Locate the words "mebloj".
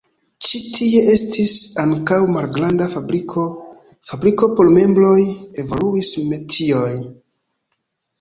4.79-5.13